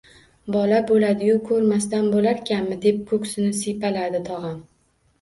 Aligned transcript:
–Bola 0.53 0.79
bo‘ladi-yu, 0.91 1.35
ko‘rmasdan 1.51 2.09
bo‘larkanmi?– 2.15 2.81
deb 2.89 3.07
ko‘ksini 3.15 3.55
siypaladi 3.63 4.27
tog‘am 4.35 4.63